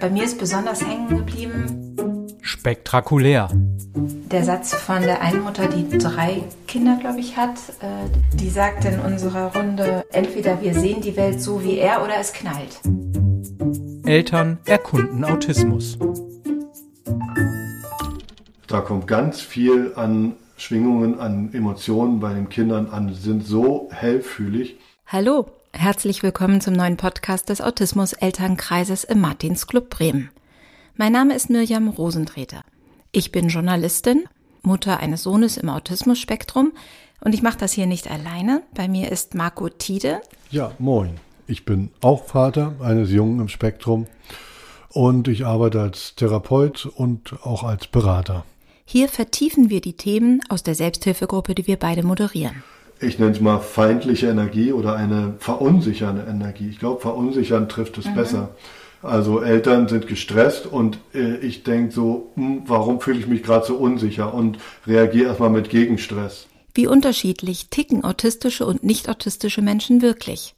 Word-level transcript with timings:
Bei 0.00 0.10
mir 0.10 0.24
ist 0.24 0.38
besonders 0.38 0.82
hängen 0.86 1.08
geblieben 1.08 2.26
Spektakulär. 2.42 3.48
der 4.30 4.44
Satz 4.44 4.74
von 4.74 5.00
der 5.02 5.20
einen 5.20 5.42
Mutter, 5.42 5.68
die 5.68 5.96
drei 5.98 6.42
Kinder, 6.66 6.98
glaube 7.00 7.20
ich, 7.20 7.36
hat. 7.36 7.56
Äh, 7.80 8.08
Die 8.34 8.50
sagt 8.50 8.84
in 8.84 9.00
unserer 9.00 9.54
Runde, 9.56 10.04
entweder 10.12 10.60
wir 10.60 10.74
sehen 10.74 11.00
die 11.00 11.16
Welt 11.16 11.40
so 11.40 11.62
wie 11.64 11.78
er 11.78 12.02
oder 12.04 12.14
es 12.20 12.32
knallt. 12.32 12.80
Eltern 14.04 14.58
erkunden 14.66 15.24
Autismus. 15.24 15.98
Da 18.66 18.80
kommt 18.80 19.06
ganz 19.06 19.40
viel 19.40 19.92
an 19.96 20.34
Schwingungen, 20.56 21.18
an 21.20 21.50
Emotionen 21.52 22.20
bei 22.20 22.32
den 22.34 22.48
Kindern 22.48 22.88
an, 22.90 23.14
sind 23.14 23.46
so 23.46 23.88
hellfühlig. 23.92 24.76
Hallo, 25.06 25.46
herzlich 25.78 26.22
willkommen 26.22 26.62
zum 26.62 26.72
neuen 26.72 26.96
Podcast 26.96 27.50
des 27.50 27.60
Autismus 27.60 28.14
Elternkreises 28.14 29.04
im 29.04 29.20
Martinsclub 29.20 29.90
Bremen. 29.90 30.30
Mein 30.96 31.12
Name 31.12 31.34
ist 31.34 31.50
Mirjam 31.50 31.88
Rosentreter. 31.88 32.62
Ich 33.12 33.30
bin 33.30 33.48
Journalistin, 33.48 34.24
Mutter 34.62 35.00
eines 35.00 35.22
Sohnes 35.22 35.58
im 35.58 35.68
Autismus-Spektrum 35.68 36.72
und 37.20 37.34
ich 37.34 37.42
mache 37.42 37.58
das 37.58 37.72
hier 37.72 37.86
nicht 37.86 38.10
alleine. 38.10 38.62
Bei 38.74 38.88
mir 38.88 39.12
ist 39.12 39.34
Marco 39.34 39.68
Tiede. 39.68 40.22
Ja, 40.50 40.72
moin. 40.78 41.20
Ich 41.46 41.66
bin 41.66 41.90
auch 42.00 42.24
Vater 42.24 42.74
eines 42.80 43.10
Jungen 43.10 43.40
im 43.40 43.48
Spektrum 43.48 44.06
und 44.88 45.28
ich 45.28 45.44
arbeite 45.44 45.80
als 45.82 46.14
Therapeut 46.14 46.86
und 46.86 47.34
auch 47.44 47.62
als 47.62 47.86
Berater. 47.86 48.44
Hier 48.86 49.08
vertiefen 49.08 49.68
wir 49.68 49.82
die 49.82 49.96
Themen 49.96 50.40
aus 50.48 50.62
der 50.62 50.74
Selbsthilfegruppe, 50.74 51.54
die 51.54 51.66
wir 51.66 51.76
beide 51.76 52.02
moderieren. 52.02 52.64
Ich 53.00 53.18
nenne 53.18 53.32
es 53.32 53.40
mal 53.40 53.58
feindliche 53.58 54.28
Energie 54.28 54.72
oder 54.72 54.96
eine 54.96 55.34
verunsichernde 55.38 56.26
Energie. 56.28 56.68
Ich 56.68 56.78
glaube, 56.78 57.00
verunsichern 57.00 57.68
trifft 57.68 57.98
es 57.98 58.12
besser. 58.14 58.50
Also 59.02 59.40
Eltern 59.40 59.88
sind 59.88 60.06
gestresst 60.06 60.66
und 60.66 60.98
äh, 61.14 61.36
ich 61.36 61.62
denke 61.62 61.92
so, 61.92 62.32
hm, 62.34 62.62
warum 62.66 63.00
fühle 63.00 63.18
ich 63.18 63.26
mich 63.26 63.42
gerade 63.42 63.66
so 63.66 63.76
unsicher 63.76 64.32
und 64.32 64.58
reagiere 64.86 65.28
erstmal 65.28 65.50
mit 65.50 65.68
Gegenstress. 65.68 66.46
Wie 66.74 66.86
unterschiedlich 66.86 67.68
ticken 67.70 68.04
autistische 68.04 68.66
und 68.66 68.82
nicht 68.82 69.08
autistische 69.08 69.62
Menschen 69.62 70.02
wirklich? 70.02 70.54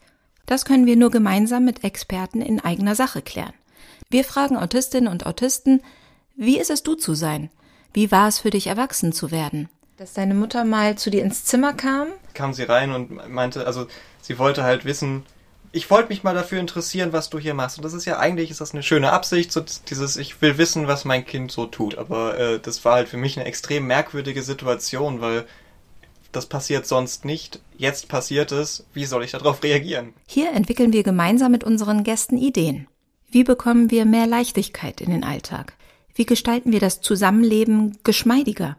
Das 0.47 0.64
können 0.64 0.86
wir 0.86 0.97
nur 0.97 1.11
gemeinsam 1.11 1.64
mit 1.64 1.84
Experten 1.84 2.41
in 2.41 2.61
eigener 2.61 2.94
Sache 2.94 3.20
klären. 3.20 3.53
Wir 4.09 4.25
fragen 4.25 4.56
Autistinnen 4.56 5.12
und 5.12 5.27
Autisten, 5.27 5.83
wie 6.36 6.59
ist 6.59 6.70
es 6.70 6.83
du 6.83 6.94
zu 6.94 7.14
sein? 7.14 7.50
Wie 7.92 8.11
war 8.11 8.28
es 8.28 8.39
für 8.39 8.50
dich, 8.50 8.69
erwachsen 8.69 9.12
zu 9.12 9.31
werden? 9.31 9.69
Dass 9.98 10.12
deine 10.12 10.34
Mutter 10.34 10.64
mal 10.64 10.96
zu 10.96 11.10
dir 11.10 11.24
ins 11.24 11.44
Zimmer 11.44 11.72
kam? 11.72 12.06
kam 12.32 12.54
sie 12.54 12.62
rein 12.62 12.92
und 12.92 13.28
meinte, 13.28 13.66
also 13.66 13.88
sie 14.22 14.38
wollte 14.38 14.62
halt 14.62 14.84
wissen, 14.84 15.27
ich 15.72 15.91
wollte 15.91 16.10
mich 16.10 16.22
mal 16.22 16.36
dafür 16.36 16.60
interessieren, 16.60 17.12
was 17.12 17.30
du 17.30 17.41
hier 17.41 17.52
machst. 17.52 17.78
Und 17.78 17.84
das 17.84 17.94
ist 17.94 18.04
ja 18.04 18.20
eigentlich 18.20 18.52
ist 18.52 18.60
das 18.60 18.72
eine 18.72 18.84
schöne 18.84 19.12
Absicht, 19.12 19.50
so 19.50 19.60
dieses, 19.91 20.16
ich 20.16 20.41
will 20.41 20.56
wissen, 20.56 20.86
was 20.86 21.04
mein 21.04 21.26
Kind 21.26 21.50
so 21.50 21.66
tut. 21.66 21.98
Aber 21.98 22.38
äh, 22.38 22.60
das 22.60 22.84
war 22.84 22.94
halt 22.94 23.08
für 23.08 23.16
mich 23.16 23.36
eine 23.36 23.46
extrem 23.48 23.88
merkwürdige 23.88 24.44
Situation, 24.44 25.20
weil 25.20 25.46
das 26.30 26.46
passiert 26.46 26.86
sonst 26.86 27.24
nicht. 27.24 27.60
Jetzt 27.76 28.06
passiert 28.06 28.52
es. 28.52 28.86
Wie 28.94 29.04
soll 29.04 29.24
ich 29.24 29.32
darauf 29.32 29.64
reagieren? 29.64 30.14
Hier 30.28 30.52
entwickeln 30.52 30.92
wir 30.92 31.02
gemeinsam 31.02 31.50
mit 31.50 31.64
unseren 31.64 32.04
Gästen 32.04 32.38
Ideen. 32.38 32.86
Wie 33.28 33.42
bekommen 33.42 33.91
wir 33.91 34.04
mehr 34.04 34.28
Leichtigkeit 34.28 35.00
in 35.00 35.10
den 35.10 35.24
Alltag? 35.24 35.74
Wie 36.14 36.24
gestalten 36.24 36.70
wir 36.70 36.80
das 36.80 37.00
Zusammenleben 37.00 37.98
geschmeidiger? 38.04 38.76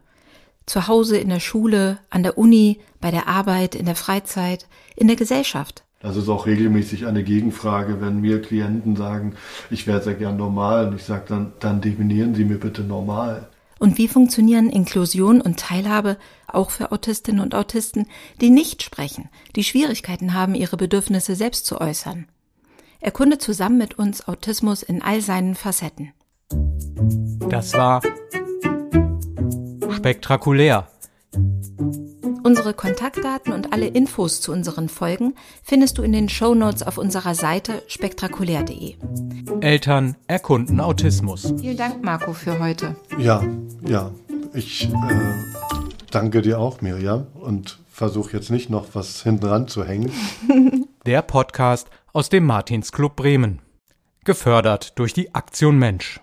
Zu 0.69 0.87
Hause, 0.87 1.17
in 1.17 1.29
der 1.29 1.39
Schule, 1.39 1.97
an 2.11 2.21
der 2.21 2.37
Uni, 2.37 2.79
bei 3.01 3.09
der 3.09 3.27
Arbeit, 3.27 3.73
in 3.73 3.87
der 3.87 3.95
Freizeit, 3.95 4.67
in 4.95 5.07
der 5.07 5.15
Gesellschaft. 5.15 5.83
Das 5.99 6.15
ist 6.15 6.29
auch 6.29 6.45
regelmäßig 6.45 7.07
eine 7.07 7.23
Gegenfrage, 7.23 8.01
wenn 8.01 8.21
mir 8.21 8.39
Klienten 8.39 8.95
sagen, 8.95 9.33
ich 9.71 9.87
wäre 9.87 10.03
sehr 10.03 10.13
gern 10.13 10.37
normal 10.37 10.87
und 10.87 10.95
ich 10.95 11.05
sage 11.05 11.23
dann, 11.27 11.53
dann 11.59 11.81
definieren 11.81 12.35
Sie 12.35 12.45
mir 12.45 12.59
bitte 12.59 12.83
normal. 12.83 13.49
Und 13.79 13.97
wie 13.97 14.07
funktionieren 14.07 14.69
Inklusion 14.69 15.41
und 15.41 15.57
Teilhabe 15.57 16.17
auch 16.45 16.69
für 16.69 16.91
Autistinnen 16.91 17.41
und 17.41 17.55
Autisten, 17.55 18.05
die 18.39 18.51
nicht 18.51 18.83
sprechen, 18.83 19.27
die 19.55 19.63
Schwierigkeiten 19.63 20.35
haben, 20.35 20.53
ihre 20.53 20.77
Bedürfnisse 20.77 21.33
selbst 21.33 21.65
zu 21.65 21.81
äußern? 21.81 22.27
Erkunde 22.99 23.39
zusammen 23.39 23.79
mit 23.79 23.97
uns 23.97 24.27
Autismus 24.27 24.83
in 24.83 25.01
all 25.01 25.21
seinen 25.21 25.55
Facetten. 25.55 26.11
Das 27.49 27.73
war 27.73 28.03
spektakulär. 29.99 30.87
Unsere 32.43 32.73
Kontaktdaten 32.73 33.51
und 33.51 33.73
alle 33.73 33.87
Infos 33.87 34.39
zu 34.39 34.53
unseren 34.53 34.87
Folgen 34.87 35.35
findest 35.61 35.97
du 35.97 36.03
in 36.03 36.13
den 36.13 36.29
Shownotes 36.29 36.83
auf 36.83 36.97
unserer 36.97 37.35
Seite 37.35 37.83
spektakulär.de. 37.87 38.95
Eltern 39.59 40.15
erkunden 40.27 40.79
Autismus. 40.79 41.53
Vielen 41.59 41.75
Dank, 41.75 42.01
Marco, 42.01 42.31
für 42.31 42.59
heute. 42.59 42.95
Ja, 43.17 43.43
ja. 43.85 44.11
Ich 44.53 44.85
äh, 44.85 44.91
danke 46.11 46.41
dir 46.41 46.59
auch, 46.59 46.79
Miriam, 46.79 47.27
und 47.33 47.77
versuche 47.91 48.37
jetzt 48.37 48.51
nicht 48.51 48.69
noch 48.69 48.87
was 48.93 49.21
hinten 49.21 49.47
ran 49.47 49.67
zu 49.67 49.83
hängen. 49.83 50.13
Der 51.05 51.21
Podcast 51.21 51.89
aus 52.13 52.29
dem 52.29 52.45
Martinsclub 52.45 53.17
Bremen. 53.17 53.59
Gefördert 54.23 54.97
durch 54.97 55.13
die 55.13 55.35
Aktion 55.35 55.77
Mensch. 55.77 56.21